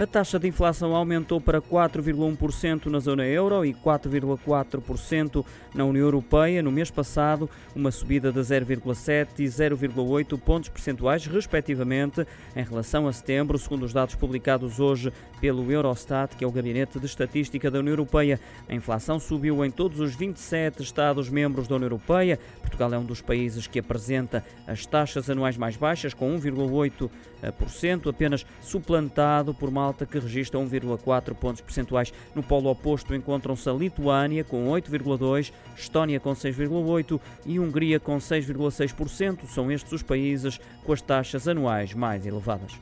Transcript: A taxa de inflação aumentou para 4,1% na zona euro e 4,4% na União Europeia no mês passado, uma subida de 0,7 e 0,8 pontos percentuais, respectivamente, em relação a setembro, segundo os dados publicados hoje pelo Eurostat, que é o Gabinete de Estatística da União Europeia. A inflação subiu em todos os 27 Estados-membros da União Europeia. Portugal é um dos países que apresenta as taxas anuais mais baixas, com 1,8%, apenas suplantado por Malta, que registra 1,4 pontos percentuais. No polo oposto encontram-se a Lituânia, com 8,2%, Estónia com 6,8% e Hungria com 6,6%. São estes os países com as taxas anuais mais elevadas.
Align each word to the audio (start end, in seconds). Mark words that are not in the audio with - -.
A 0.00 0.06
taxa 0.06 0.38
de 0.38 0.48
inflação 0.48 0.96
aumentou 0.96 1.38
para 1.38 1.60
4,1% 1.60 2.86
na 2.86 2.98
zona 2.98 3.26
euro 3.26 3.62
e 3.64 3.74
4,4% 3.74 5.44
na 5.74 5.84
União 5.84 6.04
Europeia 6.04 6.62
no 6.62 6.72
mês 6.72 6.90
passado, 6.90 7.48
uma 7.76 7.90
subida 7.90 8.32
de 8.32 8.40
0,7 8.40 9.40
e 9.40 9.44
0,8 9.44 10.40
pontos 10.40 10.70
percentuais, 10.70 11.26
respectivamente, 11.26 12.26
em 12.56 12.64
relação 12.64 13.06
a 13.06 13.12
setembro, 13.12 13.58
segundo 13.58 13.84
os 13.84 13.92
dados 13.92 14.14
publicados 14.14 14.80
hoje 14.80 15.12
pelo 15.40 15.70
Eurostat, 15.70 16.36
que 16.36 16.44
é 16.44 16.46
o 16.46 16.52
Gabinete 16.52 16.98
de 16.98 17.06
Estatística 17.06 17.70
da 17.70 17.78
União 17.78 17.92
Europeia. 17.92 18.40
A 18.68 18.74
inflação 18.74 19.20
subiu 19.20 19.64
em 19.64 19.70
todos 19.70 20.00
os 20.00 20.14
27 20.14 20.82
Estados-membros 20.82 21.68
da 21.68 21.76
União 21.76 21.86
Europeia. 21.86 22.38
Portugal 22.60 22.94
é 22.94 22.98
um 22.98 23.04
dos 23.04 23.20
países 23.20 23.66
que 23.66 23.78
apresenta 23.78 24.42
as 24.66 24.86
taxas 24.86 25.28
anuais 25.28 25.56
mais 25.56 25.76
baixas, 25.76 26.14
com 26.14 26.34
1,8%, 26.38 28.08
apenas 28.08 28.46
suplantado 28.60 29.52
por 29.52 29.70
Malta, 29.70 29.91
que 29.92 30.18
registra 30.18 30.58
1,4 30.58 31.34
pontos 31.34 31.60
percentuais. 31.60 32.12
No 32.34 32.42
polo 32.42 32.70
oposto 32.70 33.14
encontram-se 33.14 33.68
a 33.68 33.72
Lituânia, 33.72 34.44
com 34.44 34.68
8,2%, 34.68 35.52
Estónia 35.76 36.20
com 36.20 36.32
6,8% 36.32 37.20
e 37.46 37.58
Hungria 37.58 38.00
com 38.00 38.16
6,6%. 38.16 39.46
São 39.46 39.70
estes 39.70 39.92
os 39.92 40.02
países 40.02 40.60
com 40.84 40.92
as 40.92 41.02
taxas 41.02 41.46
anuais 41.46 41.94
mais 41.94 42.26
elevadas. 42.26 42.72